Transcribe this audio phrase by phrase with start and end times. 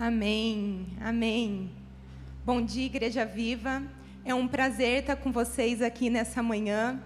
[0.00, 1.72] Amém, amém.
[2.44, 3.82] Bom dia, Igreja Viva.
[4.24, 7.02] É um prazer estar com vocês aqui nessa manhã.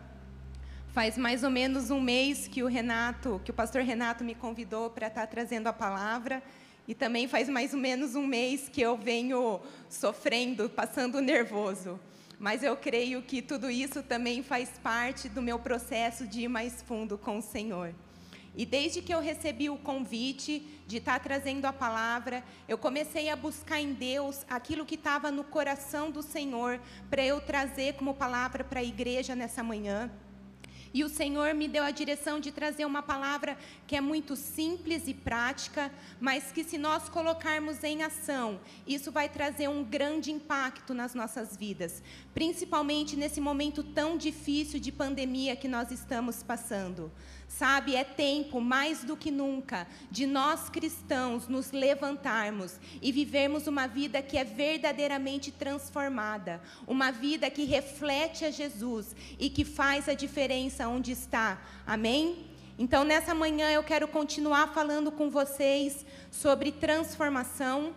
[0.89, 4.91] Faz mais ou menos um mês que o Renato, que o pastor Renato me convidou
[4.91, 6.43] para estar trazendo a palavra.
[6.87, 11.99] E também faz mais ou menos um mês que eu venho sofrendo, passando nervoso.
[12.39, 16.83] Mas eu creio que tudo isso também faz parte do meu processo de ir mais
[16.83, 17.95] fundo com o Senhor.
[18.55, 23.37] E desde que eu recebi o convite de estar trazendo a palavra, eu comecei a
[23.37, 26.79] buscar em Deus aquilo que estava no coração do Senhor
[27.09, 30.11] para eu trazer como palavra para a igreja nessa manhã.
[30.95, 33.57] E o Senhor me deu a direção de trazer uma palavra
[33.87, 39.29] que é muito simples e prática, mas que se nós colocarmos em ação, isso vai
[39.29, 42.03] trazer um grande impacto nas nossas vidas,
[42.35, 47.11] principalmente nesse momento tão difícil de pandemia que nós estamos passando.
[47.49, 53.87] Sabe, é tempo, mais do que nunca, de nós cristãos nos levantarmos e vivermos uma
[53.87, 60.15] vida que é verdadeiramente transformada, uma vida que reflete a Jesus e que faz a
[60.15, 61.61] diferença onde está.
[61.87, 62.51] Amém?
[62.79, 67.95] Então, nessa manhã, eu quero continuar falando com vocês sobre transformação.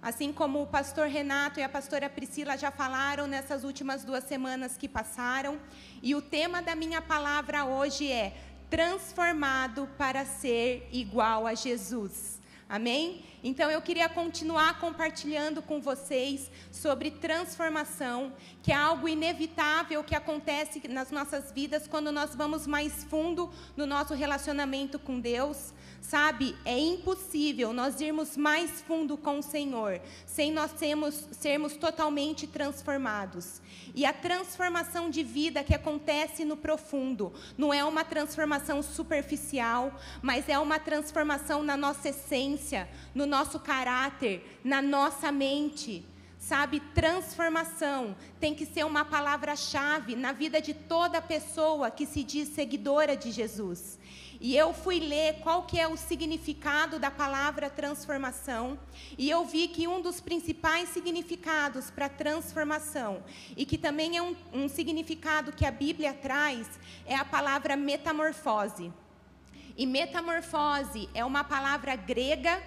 [0.00, 4.76] Assim como o pastor Renato e a pastora Priscila já falaram nessas últimas duas semanas
[4.76, 5.58] que passaram.
[6.02, 8.36] E o tema da minha palavra hoje é
[8.68, 12.33] transformado para ser igual a Jesus.
[12.74, 13.22] Amém?
[13.44, 18.32] Então eu queria continuar compartilhando com vocês sobre transformação,
[18.64, 23.86] que é algo inevitável que acontece nas nossas vidas quando nós vamos mais fundo no
[23.86, 25.72] nosso relacionamento com Deus.
[26.06, 32.46] Sabe, é impossível nós irmos mais fundo com o Senhor sem nós sermos, sermos totalmente
[32.46, 33.62] transformados.
[33.94, 40.46] E a transformação de vida que acontece no profundo não é uma transformação superficial, mas
[40.46, 46.04] é uma transformação na nossa essência, no nosso caráter, na nossa mente.
[46.38, 52.48] Sabe, transformação tem que ser uma palavra-chave na vida de toda pessoa que se diz
[52.48, 53.98] seguidora de Jesus.
[54.44, 58.78] E eu fui ler qual que é o significado da palavra transformação,
[59.16, 63.24] e eu vi que um dos principais significados para transformação,
[63.56, 66.68] e que também é um, um significado que a Bíblia traz,
[67.06, 68.92] é a palavra metamorfose.
[69.78, 72.62] E metamorfose é uma palavra grega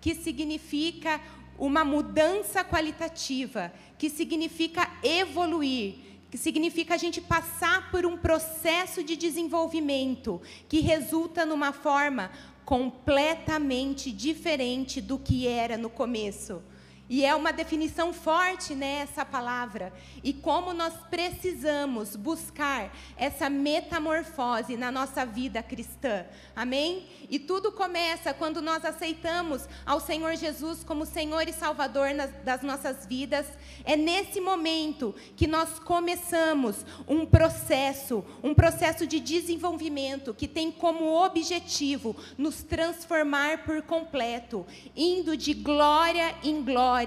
[0.00, 1.20] que significa
[1.56, 9.16] uma mudança qualitativa, que significa evoluir, que significa a gente passar por um processo de
[9.16, 12.30] desenvolvimento que resulta numa forma
[12.64, 16.62] completamente diferente do que era no começo.
[17.10, 19.92] E é uma definição forte nessa né, palavra.
[20.22, 26.24] E como nós precisamos buscar essa metamorfose na nossa vida cristã.
[26.54, 27.08] Amém?
[27.28, 32.62] E tudo começa quando nós aceitamos ao Senhor Jesus como Senhor e Salvador nas, das
[32.62, 33.44] nossas vidas.
[33.84, 41.24] É nesse momento que nós começamos um processo, um processo de desenvolvimento que tem como
[41.24, 46.99] objetivo nos transformar por completo, indo de glória em glória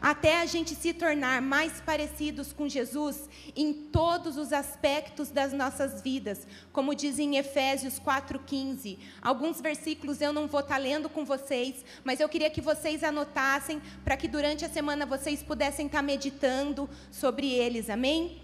[0.00, 6.02] até a gente se tornar mais parecidos com Jesus em todos os aspectos das nossas
[6.02, 8.98] vidas, como diz em Efésios 4,15.
[9.20, 13.80] Alguns versículos eu não vou estar lendo com vocês, mas eu queria que vocês anotassem,
[14.04, 18.40] para que durante a semana vocês pudessem estar meditando sobre eles, amém?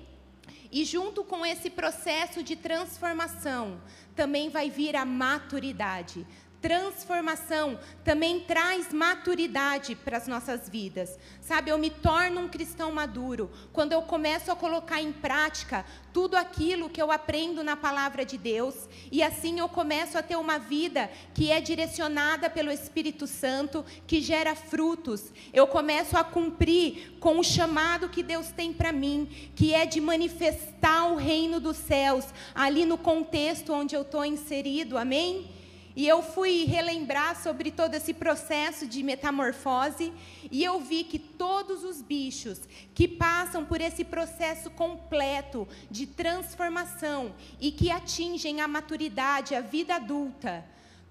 [0.70, 3.80] E junto com esse processo de transformação,
[4.14, 6.26] também vai vir a maturidade
[6.66, 11.16] transformação também traz maturidade para as nossas vidas.
[11.40, 16.34] Sabe, eu me torno um cristão maduro quando eu começo a colocar em prática tudo
[16.34, 18.74] aquilo que eu aprendo na palavra de Deus,
[19.12, 24.20] e assim eu começo a ter uma vida que é direcionada pelo Espírito Santo, que
[24.20, 25.32] gera frutos.
[25.52, 30.00] Eu começo a cumprir com o chamado que Deus tem para mim, que é de
[30.00, 34.98] manifestar o reino dos céus ali no contexto onde eu estou inserido.
[34.98, 35.55] Amém?
[35.96, 40.12] E eu fui relembrar sobre todo esse processo de metamorfose
[40.52, 42.60] e eu vi que todos os bichos
[42.94, 49.94] que passam por esse processo completo de transformação e que atingem a maturidade, a vida
[49.94, 50.62] adulta,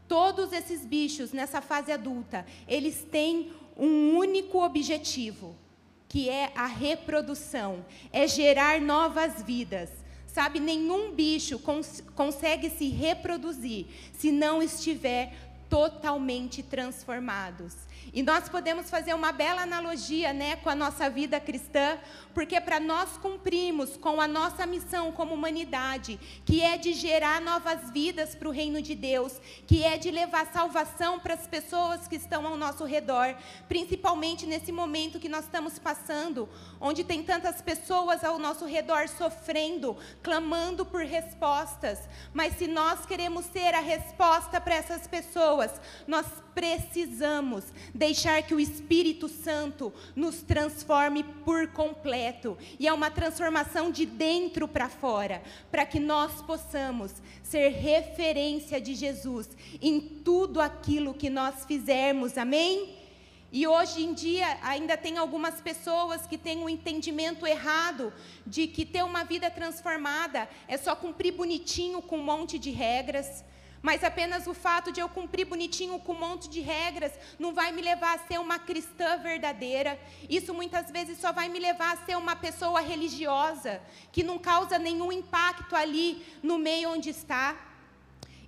[0.07, 5.55] todos esses bichos nessa fase adulta, eles têm um único objetivo,
[6.07, 7.83] que é a reprodução,
[8.13, 9.89] é gerar novas vidas.
[10.35, 15.33] Sabe, nenhum bicho cons consegue se reproduzir se não estiver
[15.69, 17.73] totalmente transformados.
[18.15, 21.97] E nós podemos fazer uma bela analogia né, com a nossa vida cristã,
[22.33, 27.91] porque para nós cumprirmos com a nossa missão como humanidade, que é de gerar novas
[27.91, 29.33] vidas para o reino de Deus,
[29.67, 33.35] que é de levar salvação para as pessoas que estão ao nosso redor,
[33.67, 36.47] principalmente nesse momento que nós estamos passando,
[36.79, 41.99] onde tem tantas pessoas ao nosso redor sofrendo, clamando por respostas.
[42.33, 45.69] Mas se nós queremos ser a resposta para essas pessoas,
[46.07, 46.25] nós
[46.55, 47.65] precisamos
[48.05, 52.55] deixar que o Espírito Santo nos transforme por completo.
[52.79, 55.41] E é uma transformação de dentro para fora,
[55.71, 57.11] para que nós possamos
[57.41, 59.49] ser referência de Jesus
[59.81, 62.37] em tudo aquilo que nós fizermos.
[62.37, 62.95] Amém?
[63.51, 68.13] E hoje em dia ainda tem algumas pessoas que têm um entendimento errado
[68.45, 73.43] de que ter uma vida transformada é só cumprir bonitinho com um monte de regras
[73.85, 77.71] mas apenas o fato de eu cumprir bonitinho com um monte de regras não vai
[77.71, 79.99] me levar a ser uma cristã verdadeira.
[80.27, 83.79] Isso muitas vezes só vai me levar a ser uma pessoa religiosa,
[84.11, 87.55] que não causa nenhum impacto ali no meio onde está.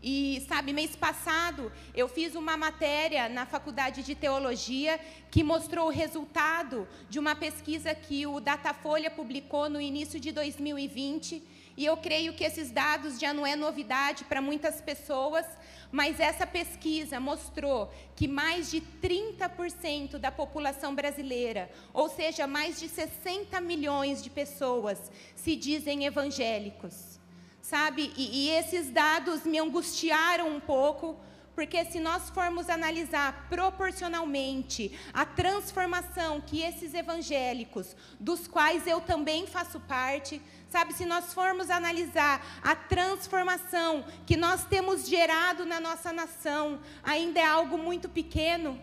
[0.01, 4.99] E, sabe, mês passado eu fiz uma matéria na faculdade de teologia
[5.29, 11.56] que mostrou o resultado de uma pesquisa que o Datafolha publicou no início de 2020
[11.77, 15.45] e eu creio que esses dados já não é novidade para muitas pessoas,
[15.91, 22.89] mas essa pesquisa mostrou que mais de 30% da população brasileira, ou seja, mais de
[22.89, 27.19] 60 milhões de pessoas, se dizem evangélicos.
[27.61, 28.11] Sabe?
[28.17, 31.15] E, e esses dados me angustiaram um pouco,
[31.53, 39.45] porque se nós formos analisar proporcionalmente a transformação que esses evangélicos, dos quais eu também
[39.45, 46.11] faço parte, sabe, se nós formos analisar a transformação que nós temos gerado na nossa
[46.11, 48.79] nação, ainda é algo muito pequeno.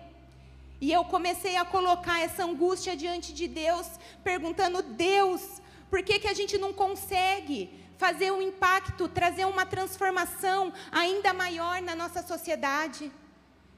[0.81, 3.87] E eu comecei a colocar essa angústia diante de Deus,
[4.23, 7.85] perguntando: Deus, por que, que a gente não consegue?
[7.97, 13.11] fazer um impacto, trazer uma transformação ainda maior na nossa sociedade.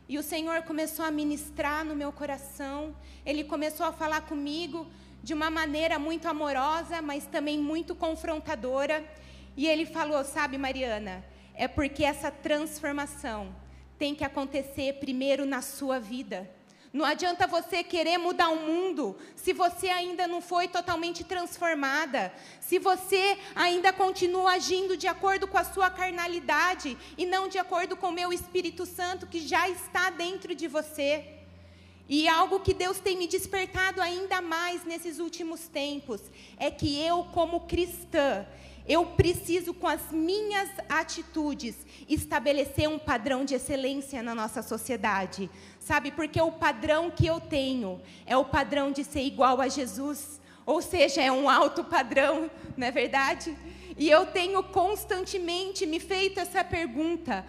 [0.08, 2.94] E o Senhor começou a ministrar no meu coração,
[3.24, 4.86] Ele começou a falar comigo
[5.26, 9.04] de uma maneira muito amorosa, mas também muito confrontadora.
[9.56, 13.52] E Ele falou: Sabe, Mariana, é porque essa transformação
[13.98, 16.48] tem que acontecer primeiro na sua vida.
[16.92, 22.78] Não adianta você querer mudar o mundo se você ainda não foi totalmente transformada, se
[22.78, 28.10] você ainda continua agindo de acordo com a sua carnalidade e não de acordo com
[28.10, 31.35] o meu Espírito Santo que já está dentro de você.
[32.08, 36.20] E algo que Deus tem me despertado ainda mais nesses últimos tempos
[36.56, 38.46] é que eu, como cristã,
[38.88, 41.74] eu preciso, com as minhas atitudes,
[42.08, 45.50] estabelecer um padrão de excelência na nossa sociedade.
[45.80, 50.40] Sabe, porque o padrão que eu tenho é o padrão de ser igual a Jesus.
[50.64, 53.56] Ou seja, é um alto padrão, não é verdade?
[53.98, 57.44] E eu tenho constantemente me feito essa pergunta: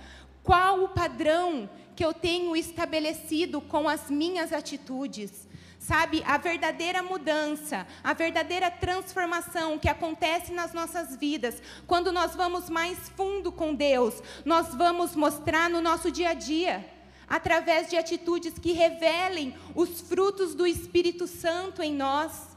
[0.48, 5.46] qual o padrão que eu tenho estabelecido com as minhas atitudes?
[5.78, 12.70] Sabe, a verdadeira mudança, a verdadeira transformação que acontece nas nossas vidas, quando nós vamos
[12.70, 16.90] mais fundo com Deus, nós vamos mostrar no nosso dia a dia,
[17.28, 22.57] através de atitudes que revelem os frutos do Espírito Santo em nós.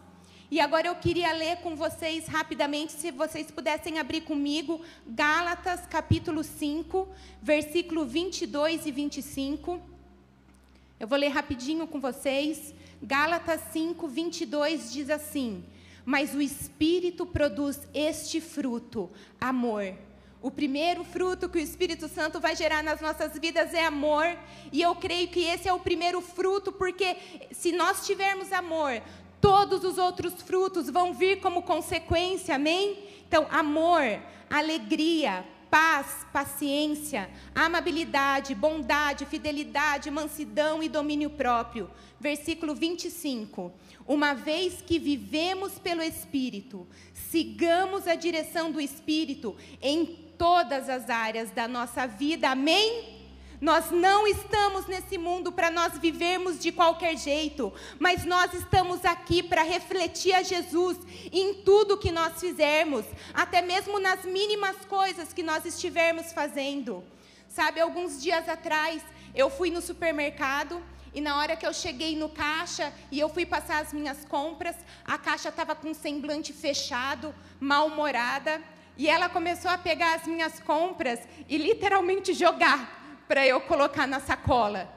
[0.50, 6.42] E agora eu queria ler com vocês rapidamente, se vocês pudessem abrir comigo, Gálatas capítulo
[6.42, 7.08] 5,
[7.40, 9.80] versículo 22 e 25.
[10.98, 12.74] Eu vou ler rapidinho com vocês.
[13.00, 15.64] Gálatas 5, 22 diz assim:
[16.04, 19.08] Mas o Espírito produz este fruto,
[19.40, 19.94] amor.
[20.42, 24.24] O primeiro fruto que o Espírito Santo vai gerar nas nossas vidas é amor,
[24.72, 27.14] e eu creio que esse é o primeiro fruto, porque
[27.52, 29.02] se nós tivermos amor,
[29.40, 32.98] todos os outros frutos vão vir como consequência, amém?
[33.26, 34.02] Então, amor,
[34.50, 41.90] alegria, paz, paciência, amabilidade, bondade, fidelidade, mansidão e domínio próprio.
[42.18, 43.72] Versículo 25.
[44.06, 50.04] Uma vez que vivemos pelo Espírito, sigamos a direção do Espírito em
[50.36, 52.50] todas as áreas da nossa vida.
[52.50, 53.19] Amém?
[53.60, 59.42] Nós não estamos nesse mundo para nós vivermos de qualquer jeito, mas nós estamos aqui
[59.42, 60.96] para refletir a Jesus
[61.30, 67.04] em tudo que nós fizermos, até mesmo nas mínimas coisas que nós estivermos fazendo.
[67.48, 69.02] Sabe, alguns dias atrás,
[69.34, 73.44] eu fui no supermercado e na hora que eu cheguei no caixa e eu fui
[73.44, 78.62] passar as minhas compras, a caixa estava com um semblante fechado, mal-humorada,
[78.96, 82.99] e ela começou a pegar as minhas compras e literalmente jogar
[83.30, 84.92] para eu colocar na sacola.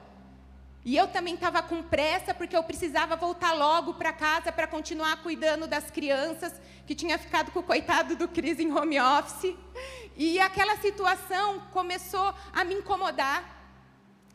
[0.83, 5.21] E eu também estava com pressa, porque eu precisava voltar logo para casa para continuar
[5.21, 6.51] cuidando das crianças,
[6.87, 9.55] que tinha ficado com o coitado do Cris em home office.
[10.17, 13.39] E aquela situação começou a me incomodar.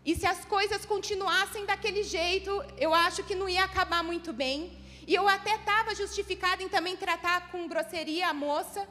[0.04, 4.78] E se as coisas continuassem daquele jeito, eu acho que não ia acabar muito bem.
[5.08, 8.86] E eu até estava justificada em também tratar com grosseria a moça,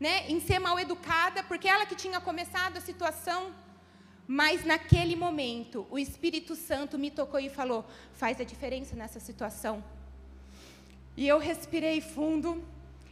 [0.00, 3.69] né, em ser mal educada, porque ela que tinha começado a situação.
[4.32, 9.82] Mas naquele momento, o Espírito Santo me tocou e falou: faz a diferença nessa situação.
[11.16, 12.62] E eu respirei fundo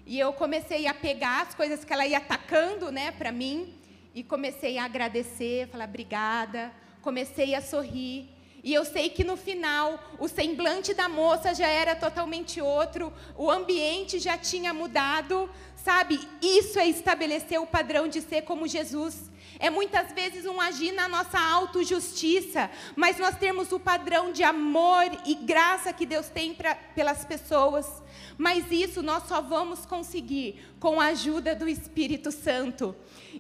[0.06, 3.74] e eu comecei a pegar as coisas que ela ia atacando, né, para mim,
[4.14, 6.70] e comecei a agradecer, falar obrigada,
[7.02, 8.28] comecei a sorrir.
[8.62, 13.50] E eu sei que no final o semblante da moça já era totalmente outro, o
[13.50, 16.20] ambiente já tinha mudado, sabe?
[16.40, 19.28] Isso é estabelecer o padrão de ser como Jesus.
[19.60, 25.04] É muitas vezes um agir na nossa autojustiça, mas nós temos o padrão de amor
[25.26, 27.86] e graça que Deus tem pra, pelas pessoas.
[28.36, 32.94] Mas isso nós só vamos conseguir com a ajuda do Espírito Santo.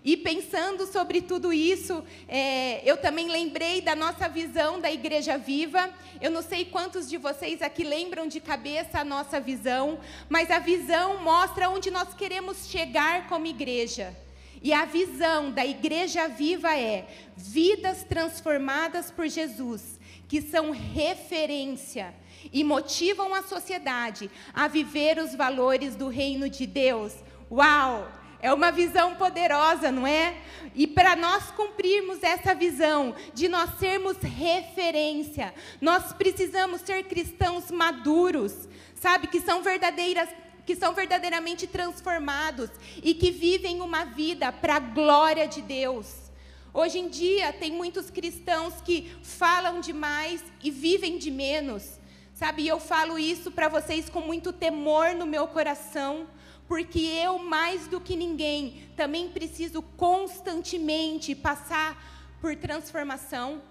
[0.04, 5.88] E pensando sobre tudo isso, é, eu também lembrei da nossa visão da Igreja Viva.
[6.20, 10.58] Eu não sei quantos de vocês aqui lembram de cabeça a nossa visão, mas a
[10.58, 14.27] visão mostra onde nós queremos chegar como igreja.
[14.62, 22.14] E a visão da igreja viva é vidas transformadas por Jesus, que são referência
[22.52, 27.14] e motivam a sociedade a viver os valores do reino de Deus.
[27.50, 28.12] Uau!
[28.40, 30.36] É uma visão poderosa, não é?
[30.74, 38.68] E para nós cumprirmos essa visão, de nós sermos referência, nós precisamos ser cristãos maduros,
[38.94, 39.26] sabe?
[39.26, 40.28] Que são verdadeiras
[40.68, 42.68] que são verdadeiramente transformados
[43.02, 46.30] e que vivem uma vida para a glória de Deus.
[46.74, 51.98] Hoje em dia, tem muitos cristãos que falam demais e vivem de menos.
[52.34, 56.26] Sabe, e eu falo isso para vocês com muito temor no meu coração,
[56.66, 63.62] porque eu, mais do que ninguém, também preciso constantemente passar por transformação.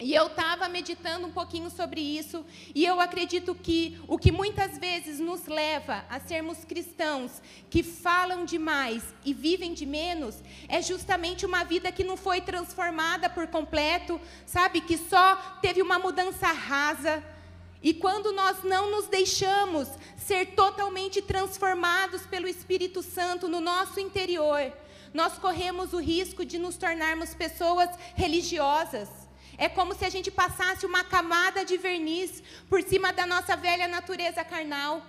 [0.00, 4.78] E eu estava meditando um pouquinho sobre isso, e eu acredito que o que muitas
[4.78, 10.36] vezes nos leva a sermos cristãos que falam demais e vivem de menos,
[10.68, 14.80] é justamente uma vida que não foi transformada por completo, sabe?
[14.80, 17.20] Que só teve uma mudança rasa.
[17.82, 24.72] E quando nós não nos deixamos ser totalmente transformados pelo Espírito Santo no nosso interior,
[25.12, 29.27] nós corremos o risco de nos tornarmos pessoas religiosas
[29.58, 33.88] é como se a gente passasse uma camada de verniz por cima da nossa velha
[33.88, 35.02] natureza carnal.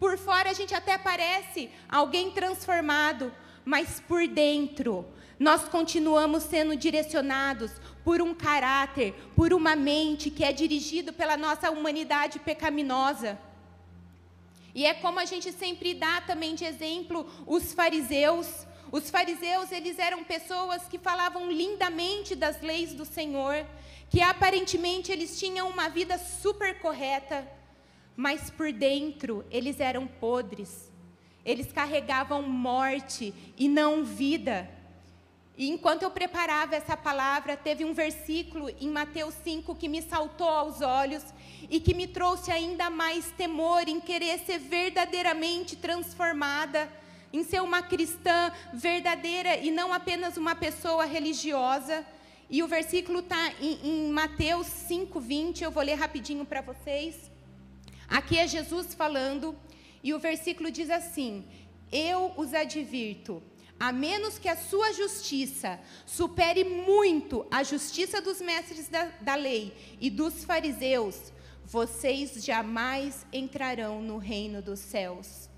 [0.00, 3.30] Por fora a gente até parece alguém transformado,
[3.62, 5.06] mas por dentro
[5.38, 7.70] nós continuamos sendo direcionados
[8.02, 13.38] por um caráter, por uma mente que é dirigido pela nossa humanidade pecaminosa.
[14.74, 18.66] E é como a gente sempre dá também de exemplo os fariseus.
[18.92, 23.64] Os fariseus, eles eram pessoas que falavam lindamente das leis do Senhor,
[24.08, 27.46] que aparentemente eles tinham uma vida super correta,
[28.16, 30.90] mas por dentro eles eram podres.
[31.44, 34.68] Eles carregavam morte e não vida.
[35.56, 40.48] E enquanto eu preparava essa palavra, teve um versículo em Mateus 5 que me saltou
[40.48, 41.22] aos olhos
[41.68, 46.90] e que me trouxe ainda mais temor em querer ser verdadeiramente transformada,
[47.32, 52.04] em ser uma cristã verdadeira e não apenas uma pessoa religiosa.
[52.48, 55.62] E o versículo está em, em Mateus 5, 20.
[55.62, 57.30] Eu vou ler rapidinho para vocês.
[58.08, 59.56] Aqui é Jesus falando,
[60.02, 61.44] e o versículo diz assim:
[61.92, 63.40] Eu os advirto,
[63.78, 69.72] a menos que a sua justiça supere muito a justiça dos mestres da, da lei
[70.00, 71.32] e dos fariseus,
[71.64, 75.49] vocês jamais entrarão no reino dos céus.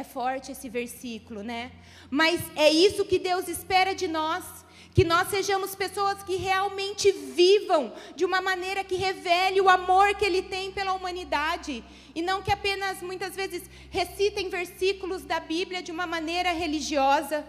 [0.00, 1.72] É forte esse versículo, né?
[2.10, 4.44] Mas é isso que Deus espera de nós
[4.96, 10.24] que nós sejamos pessoas que realmente vivam de uma maneira que revele o amor que
[10.24, 11.84] Ele tem pela humanidade.
[12.14, 17.44] E não que apenas, muitas vezes, recitem versículos da Bíblia de uma maneira religiosa.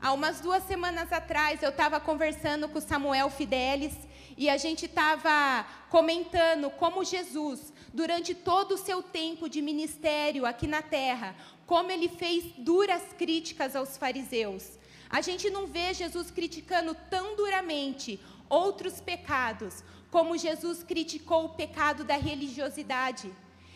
[0.00, 3.92] Há umas duas semanas atrás, eu estava conversando com Samuel Fidelis
[4.34, 10.66] e a gente estava comentando como Jesus, durante todo o seu tempo de ministério aqui
[10.66, 11.36] na terra,
[11.70, 14.72] como ele fez duras críticas aos fariseus.
[15.08, 22.02] A gente não vê Jesus criticando tão duramente outros pecados como Jesus criticou o pecado
[22.02, 23.30] da religiosidade.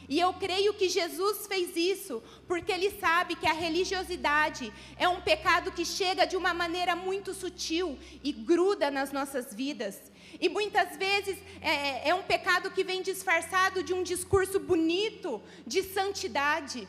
[0.09, 5.21] E eu creio que Jesus fez isso porque ele sabe que a religiosidade é um
[5.21, 9.97] pecado que chega de uma maneira muito sutil e gruda nas nossas vidas.
[10.41, 15.41] E muitas vezes é, é, é um pecado que vem disfarçado de um discurso bonito
[15.65, 16.89] de santidade.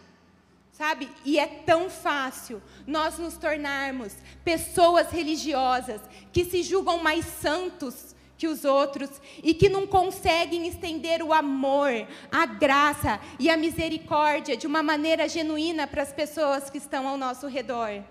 [0.77, 1.09] Sabe?
[1.23, 4.13] E é tão fácil nós nos tornarmos
[4.43, 6.01] pessoas religiosas
[6.33, 9.09] que se julgam mais santos que os outros
[9.41, 11.91] e que não conseguem estender o amor,
[12.29, 17.15] a graça e a misericórdia de uma maneira genuína para as pessoas que estão ao
[17.15, 18.03] nosso redor.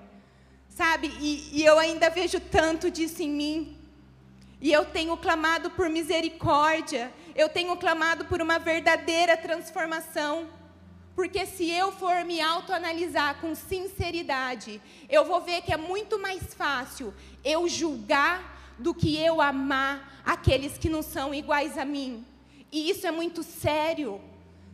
[0.70, 1.12] Sabe?
[1.20, 3.76] E, e eu ainda vejo tanto disso em mim.
[4.58, 10.48] E eu tenho clamado por misericórdia, eu tenho clamado por uma verdadeira transformação.
[11.14, 16.52] Porque se eu for me autoanalisar com sinceridade, eu vou ver que é muito mais
[16.54, 22.26] fácil eu julgar do que eu amar aqueles que não são iguais a mim.
[22.72, 24.20] E isso é muito sério.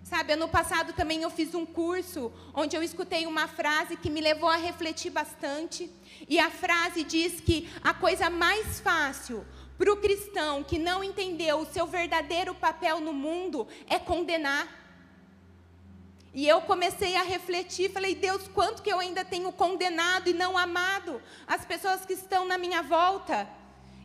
[0.03, 4.21] Sabe, ano passado também eu fiz um curso onde eu escutei uma frase que me
[4.21, 5.91] levou a refletir bastante.
[6.27, 9.45] E a frase diz que a coisa mais fácil
[9.77, 14.80] para o cristão que não entendeu o seu verdadeiro papel no mundo é condenar.
[16.33, 20.57] E eu comecei a refletir, falei, Deus, quanto que eu ainda tenho condenado e não
[20.57, 23.49] amado as pessoas que estão na minha volta.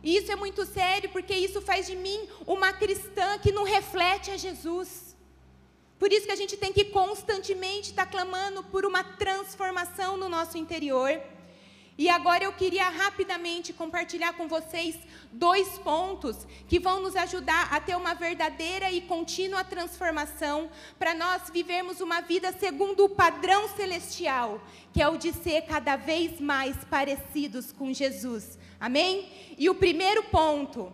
[0.02, 4.30] E isso é muito sério, porque isso faz de mim uma cristã que não reflete
[4.30, 5.16] a Jesus.
[5.98, 10.58] Por isso que a gente tem que constantemente estar clamando por uma transformação no nosso
[10.58, 11.20] interior.
[11.98, 14.98] E agora eu queria rapidamente compartilhar com vocês
[15.32, 21.48] dois pontos que vão nos ajudar a ter uma verdadeira e contínua transformação para nós
[21.50, 24.60] vivermos uma vida segundo o padrão celestial,
[24.92, 28.58] que é o de ser cada vez mais parecidos com Jesus.
[28.78, 29.30] Amém?
[29.56, 30.92] E o primeiro ponto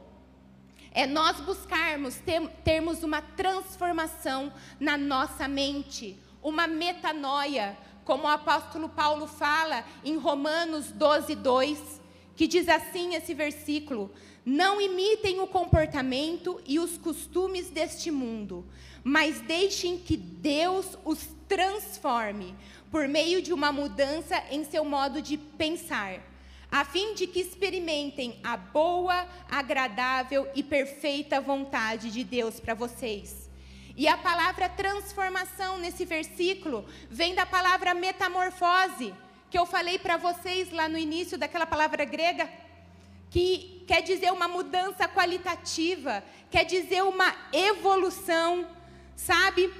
[0.92, 8.88] é nós buscarmos ter, termos uma transformação na nossa mente, uma metanoia, como o apóstolo
[8.88, 12.00] Paulo fala em Romanos 12, 2,
[12.36, 14.10] que diz assim esse versículo:
[14.44, 18.64] Não imitem o comportamento e os costumes deste mundo,
[19.04, 22.54] mas deixem que Deus os transforme
[22.90, 26.32] por meio de uma mudança em seu modo de pensar
[26.72, 33.41] a fim de que experimentem a boa, agradável e perfeita vontade de Deus para vocês.
[33.96, 39.14] E a palavra transformação nesse versículo vem da palavra metamorfose,
[39.50, 42.48] que eu falei para vocês lá no início daquela palavra grega,
[43.30, 48.66] que quer dizer uma mudança qualitativa, quer dizer uma evolução,
[49.14, 49.72] sabe?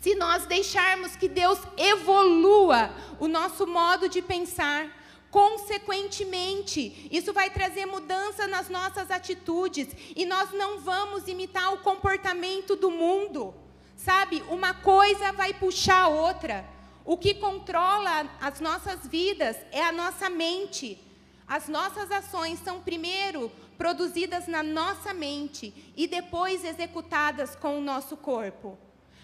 [0.00, 4.88] Se nós deixarmos que Deus evolua o nosso modo de pensar,
[5.30, 12.74] Consequentemente, isso vai trazer mudança nas nossas atitudes e nós não vamos imitar o comportamento
[12.74, 13.54] do mundo.
[13.96, 14.42] Sabe?
[14.48, 16.68] Uma coisa vai puxar a outra.
[17.04, 20.98] O que controla as nossas vidas é a nossa mente.
[21.46, 28.16] As nossas ações são primeiro produzidas na nossa mente e depois executadas com o nosso
[28.16, 28.78] corpo.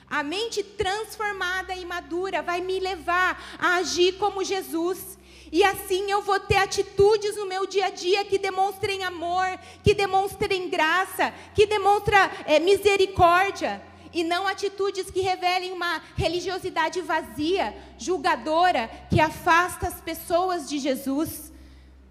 [0.09, 5.19] A mente transformada e madura vai me levar a agir como Jesus.
[5.51, 9.95] E assim eu vou ter atitudes no meu dia a dia que demonstrem amor, que
[9.95, 13.83] demonstrem graça, que demonstrem é, misericórdia.
[14.13, 21.53] E não atitudes que revelem uma religiosidade vazia, julgadora, que afasta as pessoas de Jesus.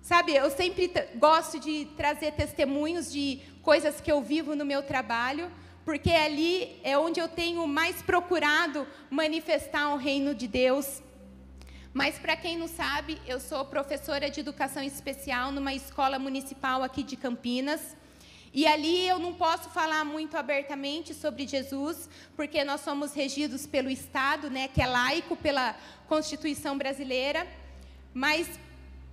[0.01, 5.51] Sabe, eu sempre gosto de trazer testemunhos de coisas que eu vivo no meu trabalho,
[5.83, 11.01] porque ali é onde eu tenho mais procurado manifestar o reino de Deus.
[11.97, 17.01] Mas, para quem não sabe, eu sou professora de educação especial numa escola municipal aqui
[17.01, 17.95] de Campinas.
[18.53, 23.89] E ali eu não posso falar muito abertamente sobre Jesus, porque nós somos regidos pelo
[23.89, 25.73] Estado, né, que é laico pela
[26.05, 27.47] Constituição brasileira.
[28.13, 28.59] Mas,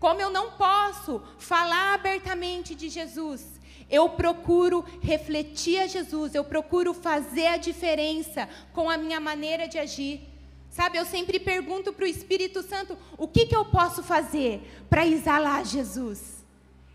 [0.01, 3.47] como eu não posso falar abertamente de Jesus,
[3.89, 9.79] eu procuro refletir a Jesus, eu procuro fazer a diferença com a minha maneira de
[9.79, 10.32] agir.
[10.73, 15.07] Sabe, eu sempre pergunto para o Espírito Santo: o que, que eu posso fazer para
[15.07, 16.43] exalar Jesus?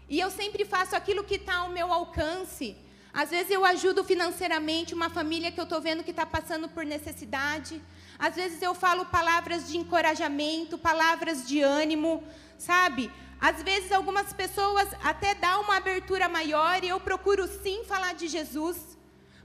[0.10, 2.76] E eu sempre faço aquilo que está ao meu alcance.
[3.14, 6.84] Às vezes eu ajudo financeiramente uma família que eu estou vendo que está passando por
[6.84, 7.80] necessidade.
[8.18, 12.24] Às vezes eu falo palavras de encorajamento, palavras de ânimo,
[12.58, 13.12] sabe?
[13.40, 18.28] Às vezes algumas pessoas até dão uma abertura maior e eu procuro sim falar de
[18.28, 18.97] Jesus.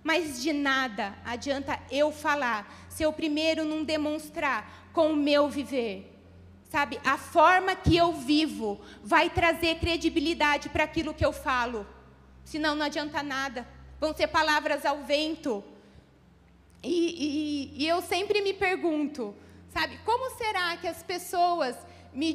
[0.02, 6.08] Mas de nada adianta eu falar se eu primeiro não demonstrar com o meu viver.
[6.68, 11.86] Sabe, a forma que eu vivo vai trazer credibilidade para aquilo que eu falo.
[12.44, 13.68] Senão não adianta nada.
[14.00, 15.62] Vão ser palavras ao vento.
[16.82, 19.34] E, e, e eu sempre me pergunto,
[19.68, 21.76] sabe, como será que as pessoas
[22.12, 22.32] me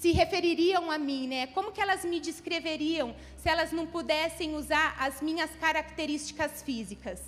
[0.00, 1.46] se refeririam a mim, né?
[1.48, 7.20] Como que elas me descreveriam se elas não pudessem usar as minhas características físicas?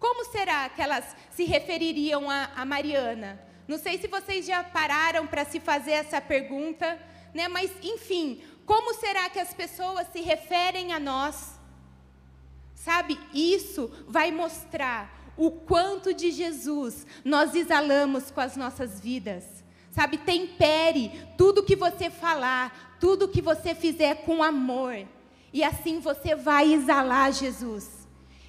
[0.00, 3.40] Como será que elas se refeririam a, a Mariana?
[3.68, 6.98] Não sei se vocês já pararam para se fazer essa pergunta,
[7.32, 7.46] né?
[7.46, 11.52] Mas enfim, como será que as pessoas se referem a nós?
[12.74, 19.61] Sabe, isso vai mostrar o quanto de Jesus nós exalamos com as nossas vidas.
[19.92, 25.06] Sabe, tempere tudo que você falar, tudo que você fizer com amor.
[25.52, 28.02] E assim você vai exalar Jesus.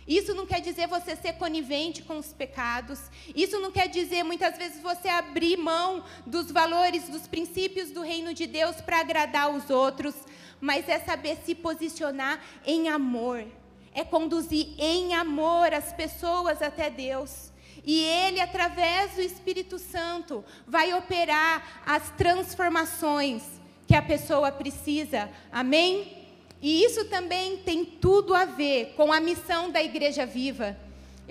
[0.08, 3.00] Isso não quer dizer você ser conivente com os pecados.
[3.36, 8.34] Isso não quer dizer muitas vezes você abrir mão dos valores, dos princípios do reino
[8.34, 10.16] de Deus para agradar os outros,
[10.62, 13.46] mas é saber se posicionar em amor.
[13.94, 17.53] É conduzir em amor as pessoas até Deus.
[17.86, 23.44] E Ele, através do Espírito Santo, vai operar as transformações
[23.88, 25.30] que a pessoa precisa.
[25.52, 26.24] Amém?
[26.62, 30.78] E isso também tem tudo a ver com a missão da Igreja Viva.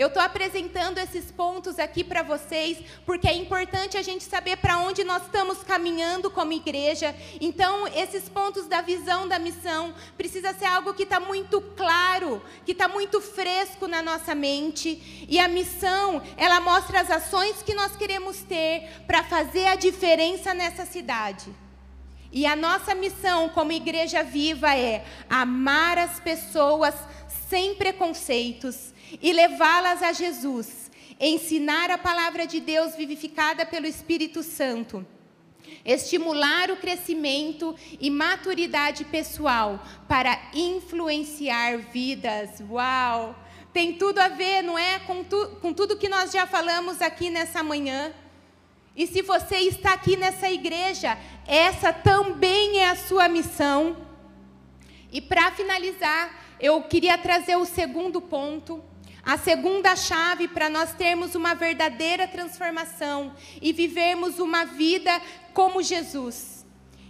[0.02, 4.78] Eu estou apresentando esses pontos aqui para vocês, porque é importante a gente saber para
[4.78, 7.14] onde nós estamos caminhando como igreja.
[7.40, 12.72] Então, esses pontos da visão da missão precisa ser algo que está muito claro, que
[12.72, 15.26] está muito fresco na nossa mente.
[15.28, 20.52] E a missão, ela mostra as ações que nós queremos ter para fazer a diferença
[20.52, 21.48] nessa cidade.
[22.32, 26.94] E a nossa missão como igreja viva é amar as pessoas
[27.52, 35.06] sem preconceitos e levá-las a Jesus, ensinar a palavra de Deus vivificada pelo Espírito Santo,
[35.84, 42.62] estimular o crescimento e maturidade pessoal para influenciar vidas.
[42.70, 43.36] Uau!
[43.70, 45.00] Tem tudo a ver, não é?
[45.00, 48.14] Com, tu, com tudo que nós já falamos aqui nessa manhã.
[48.96, 54.06] E se você está aqui nessa igreja, essa também é a sua missão.
[55.12, 58.82] E para finalizar, eu queria trazer o segundo ponto,
[59.20, 65.20] a segunda chave para nós termos uma verdadeira transformação e vivermos uma vida
[65.52, 66.64] como Jesus.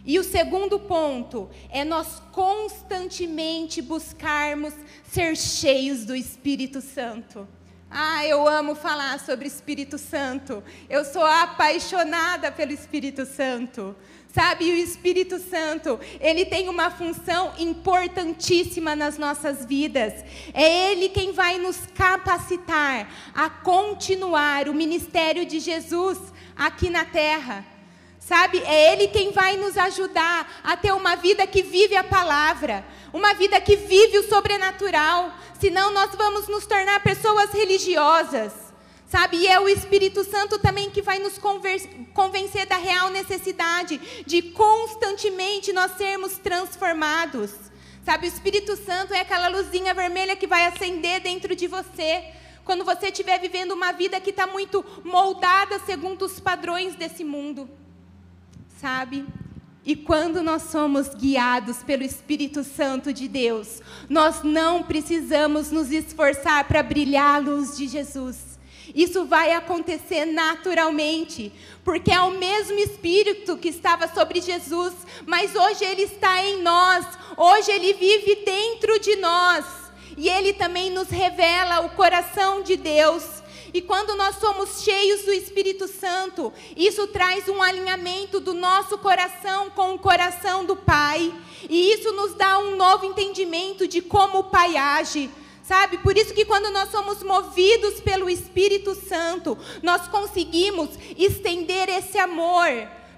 [0.05, 4.73] E o segundo ponto é nós constantemente buscarmos
[5.05, 7.47] ser cheios do Espírito Santo.
[7.91, 10.65] Ah, eu amo falar sobre Espírito Santo.
[10.89, 13.95] Eu sou apaixonada pelo Espírito Santo.
[14.33, 20.25] Sabe, o Espírito Santo, ele tem uma função importantíssima nas nossas vidas.
[20.55, 26.19] É ele quem vai nos capacitar a continuar o ministério de Jesus
[26.57, 27.67] aqui na terra.
[28.19, 32.87] Sabe, é ele quem vai nos ajudar a ter uma vida que vive a palavra,
[33.13, 35.31] uma vida que vive o sobrenatural.
[35.61, 38.72] Senão nós vamos nos tornar pessoas religiosas
[39.13, 39.37] Sabe?
[39.37, 41.39] E é o Espírito Santo também que vai nos
[42.15, 47.51] convencer da real necessidade de constantemente nós sermos transformados.
[48.07, 48.27] Sabe?
[48.27, 52.25] O Espírito Santo é aquela luzinha vermelha que vai acender dentro de você.
[52.65, 57.69] Quando você estiver vivendo uma vida que está muito moldada segundo os padrões desse mundo.
[58.81, 59.27] Sabe?
[59.85, 66.65] E quando nós somos guiados pelo Espírito Santo de Deus, nós não precisamos nos esforçar
[66.67, 68.52] para brilhar a luz de Jesus.
[68.95, 71.53] Isso vai acontecer naturalmente,
[71.85, 74.95] porque é o mesmo Espírito que estava sobre Jesus,
[75.27, 79.65] mas hoje ele está em nós, hoje ele vive dentro de nós,
[80.17, 83.25] e ele também nos revela o coração de Deus.
[83.75, 89.71] E quando nós somos cheios do Espírito Santo, isso traz um alinhamento do nosso coração
[89.71, 91.33] com o coração do Pai,
[91.71, 95.31] e isso nos dá um novo entendimento de como o Pai age
[95.63, 95.99] Sabe?
[95.99, 102.69] Por isso que quando nós somos movidos pelo Espírito Santo, nós conseguimos estender esse amor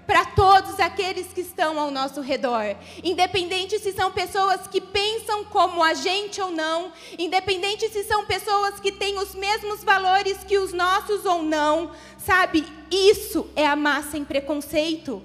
[0.05, 2.75] para todos aqueles que estão ao nosso redor.
[3.03, 8.79] Independente se são pessoas que pensam como a gente ou não, independente se são pessoas
[8.79, 12.65] que têm os mesmos valores que os nossos ou não, sabe?
[12.91, 15.21] Isso é amar sem preconceito.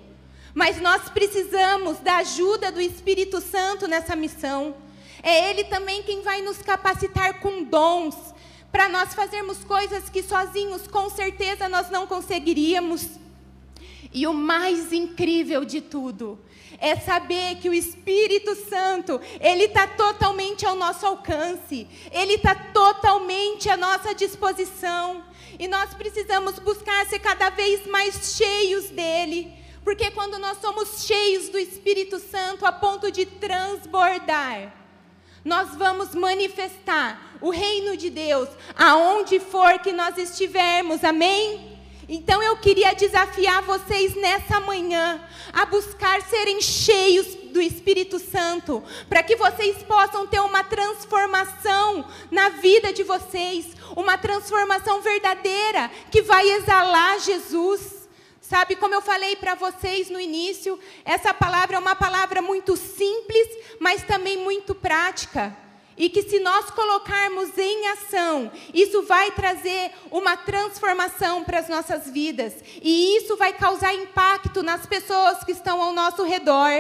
[0.55, 4.75] Mas nós precisamos da ajuda do Espírito Santo nessa missão.
[5.23, 8.15] É Ele também quem vai nos capacitar com dons
[8.73, 13.19] para nós fazermos coisas que sozinhos com certeza nós não conseguiríamos.
[14.13, 16.39] E o mais incrível de tudo
[16.79, 23.69] é saber que o Espírito Santo, ele está totalmente ao nosso alcance, ele está totalmente
[23.69, 25.25] à nossa disposição.
[25.59, 29.53] E nós precisamos buscar ser cada vez mais cheios dele,
[29.85, 34.80] porque quando nós somos cheios do Espírito Santo a ponto de transbordar,
[35.45, 41.79] nós vamos manifestar o reino de Deus aonde for que nós estivermos, amém?
[42.13, 45.23] Então eu queria desafiar vocês nessa manhã
[45.53, 52.49] a buscar serem cheios do Espírito Santo, para que vocês possam ter uma transformação na
[52.49, 58.00] vida de vocês, uma transformação verdadeira que vai exalar Jesus.
[58.51, 63.47] Sabe, como eu falei para vocês no início, essa palavra é uma palavra muito simples,
[63.79, 65.57] mas também muito prática.
[65.97, 72.11] E que se nós colocarmos em ação, isso vai trazer uma transformação para as nossas
[72.11, 72.55] vidas.
[72.83, 76.73] E isso vai causar impacto nas pessoas que estão ao nosso redor.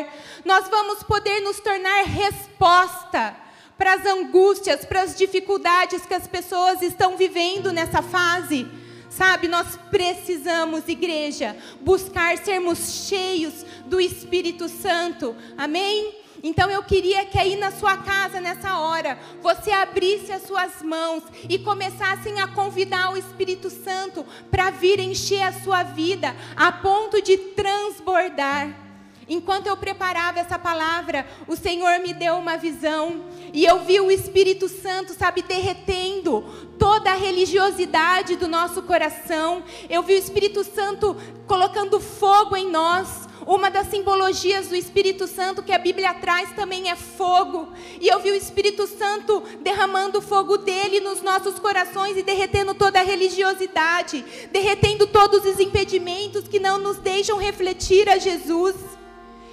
[0.44, 3.37] Nós vamos poder nos tornar resposta
[3.78, 8.66] para as angústias, para as dificuldades que as pessoas estão vivendo nessa fase.
[9.11, 15.35] Sabe, nós precisamos, igreja, buscar sermos cheios do Espírito Santo.
[15.59, 16.14] Amém?
[16.42, 21.25] Então eu queria que aí na sua casa, nessa hora, você abrisse as suas mãos
[21.49, 27.20] e começassem a convidar o Espírito Santo para vir encher a sua vida a ponto
[27.20, 28.89] de transbordar.
[29.32, 34.10] Enquanto eu preparava essa palavra, o Senhor me deu uma visão e eu vi o
[34.10, 36.44] Espírito Santo, sabe, derretendo
[36.76, 39.62] toda a religiosidade do nosso coração.
[39.88, 41.16] Eu vi o Espírito Santo
[41.46, 43.30] colocando fogo em nós.
[43.46, 47.68] Uma das simbologias do Espírito Santo que a Bíblia traz também é fogo.
[48.00, 52.74] E eu vi o Espírito Santo derramando o fogo dele nos nossos corações e derretendo
[52.74, 58.99] toda a religiosidade, derretendo todos os impedimentos que não nos deixam refletir a Jesus.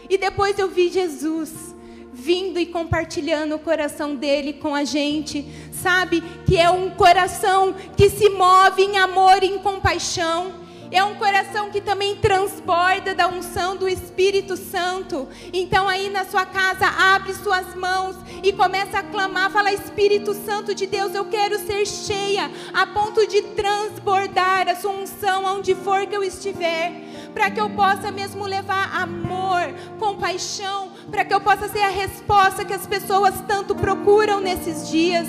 [0.10, 1.76] E depois eu vi Jesus
[2.14, 6.24] vindo e compartilhando o coração dele com a gente, sabe?
[6.46, 10.68] Que é um coração que se move em amor e em compaixão.
[10.90, 15.28] É um coração que também transborda da unção do Espírito Santo.
[15.52, 20.74] Então aí na sua casa, abre suas mãos e começa a clamar, fala Espírito Santo
[20.74, 26.06] de Deus, eu quero ser cheia a ponto de transbordar a sua unção onde for
[26.08, 26.94] que eu estiver,
[27.38, 29.62] para que eu possa mesmo levar amor,
[30.00, 35.28] compaixão, para que eu possa ser a resposta que as pessoas tanto procuram nesses dias.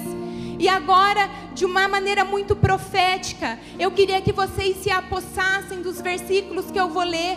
[0.58, 6.70] E agora, de uma maneira muito profética, eu queria que vocês se apossassem dos versículos
[6.70, 7.36] que eu vou ler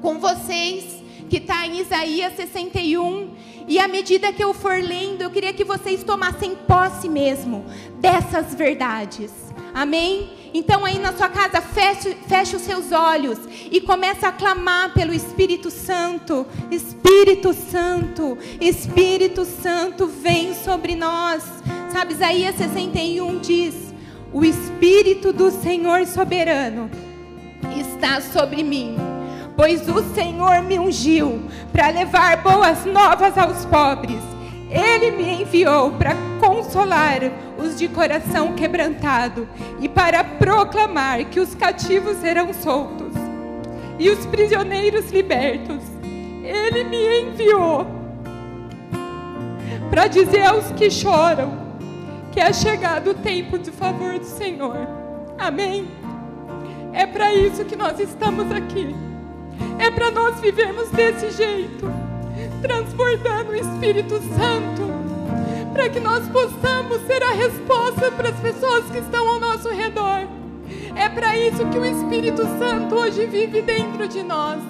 [0.00, 3.34] com vocês, que está em Isaías 61.
[3.66, 7.64] E à medida que eu for lendo, eu queria que vocês tomassem posse mesmo
[7.98, 9.32] dessas verdades.
[9.74, 10.39] Amém?
[10.52, 13.38] Então aí na sua casa, feche, feche os seus olhos
[13.70, 16.46] e começa a clamar pelo Espírito Santo.
[16.70, 21.44] Espírito Santo, Espírito Santo, vem sobre nós.
[21.92, 23.74] Sabe, Isaías 61 diz:
[24.32, 26.90] O Espírito do Senhor soberano
[27.78, 28.96] está sobre mim,
[29.56, 34.39] pois o Senhor me ungiu para levar boas novas aos pobres.
[34.70, 37.20] Ele me enviou para consolar
[37.58, 39.48] os de coração quebrantado
[39.80, 43.12] e para proclamar que os cativos serão soltos
[43.98, 45.82] e os prisioneiros libertos.
[46.44, 47.86] Ele me enviou
[49.90, 51.70] para dizer aos que choram
[52.30, 54.86] que é chegado o tempo de favor do Senhor.
[55.36, 55.88] Amém.
[56.92, 58.94] É para isso que nós estamos aqui.
[59.78, 61.90] É para nós vivermos desse jeito,
[62.60, 64.90] transbordando o Espírito Santo
[65.72, 70.26] para que nós possamos ser a resposta para as pessoas que estão ao nosso redor.
[70.94, 74.60] É para isso que o Espírito Santo hoje vive dentro de nós.